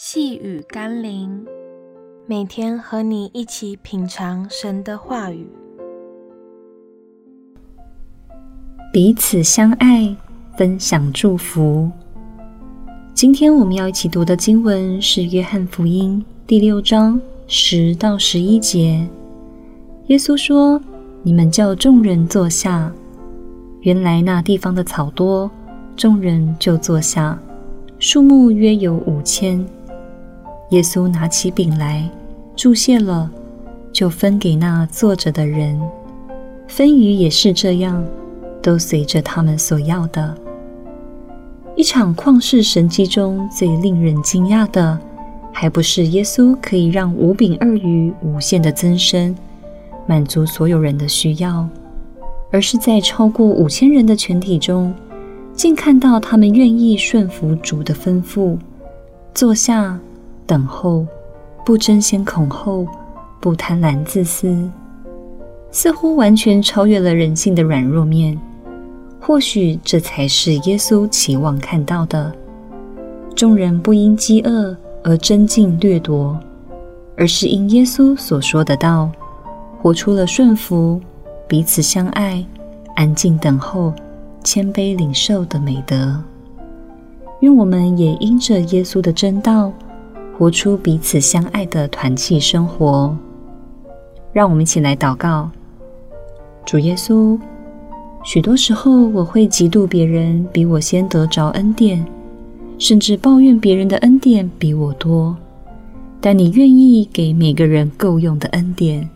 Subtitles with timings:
[0.00, 1.44] 细雨甘霖，
[2.24, 5.44] 每天和你一起品尝神的话语，
[8.92, 10.14] 彼此相爱，
[10.56, 11.90] 分享祝福。
[13.12, 19.04] 今天我们要一起读的经文是《约翰福音》第六章十到十一节。
[20.06, 20.80] 耶稣说
[21.24, 22.92] ：“你们叫众人坐下。”
[23.82, 25.50] 原来那地方的草多，
[25.96, 27.36] 众人就坐下，
[27.98, 29.68] 数目约有五千。
[30.70, 32.06] 耶稣拿起饼来，
[32.54, 33.30] 祝谢了，
[33.90, 35.80] 就分给那坐着的人。
[36.66, 38.04] 分鱼也是这样，
[38.60, 40.36] 都随着他们所要的。
[41.74, 44.98] 一场旷世神迹中最令人惊讶的，
[45.52, 49.34] 还不是耶稣可以让五饼二鱼无限的增生，
[50.06, 51.66] 满足所有人的需要，
[52.50, 54.92] 而是在超过五千人的群体中，
[55.54, 58.58] 竟看到他们愿意顺服主的吩咐，
[59.32, 59.98] 坐下。
[60.48, 61.06] 等候，
[61.62, 62.86] 不争先恐后，
[63.38, 64.68] 不贪婪自私，
[65.70, 68.36] 似乎完全超越了人性的软弱面。
[69.20, 72.32] 或许这才是耶稣期望看到的。
[73.36, 76.38] 众人不因饥饿而争竞掠夺，
[77.14, 79.10] 而是因耶稣所说的道，
[79.82, 80.98] 活出了顺服、
[81.46, 82.42] 彼此相爱、
[82.96, 83.92] 安静等候、
[84.42, 86.18] 谦卑领受的美德。
[87.40, 89.70] 愿我们也因着耶稣的真道。
[90.38, 93.12] 活出彼此相爱的团契生活，
[94.32, 95.50] 让我们一起来祷告。
[96.64, 97.36] 主耶稣，
[98.22, 102.06] 许多时候我会嫉妒别人比我先得着恩典，
[102.78, 105.36] 甚至抱怨别人的恩典比我多。
[106.20, 109.10] 但你愿意给每个人够用的恩典，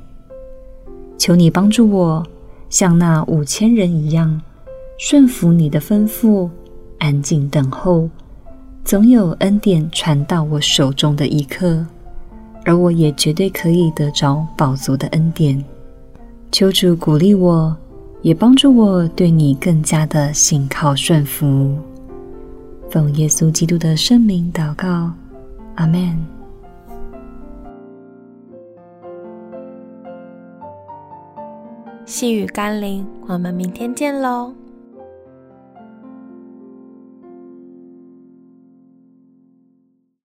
[1.16, 2.26] 求你帮助我，
[2.68, 4.42] 像那五千人一样，
[4.98, 6.50] 顺服你的吩咐，
[6.98, 8.10] 安静等候。
[8.84, 11.84] 总有恩典传到我手中的一刻，
[12.64, 15.62] 而我也绝对可以得着饱足的恩典。
[16.50, 17.74] 求主鼓励我，
[18.20, 21.74] 也帮助我对你更加的信靠顺服。
[22.90, 25.10] 奉耶稣基督的圣名祷告，
[25.76, 26.14] 阿门。
[32.04, 34.52] 细雨甘霖，我们明天见喽。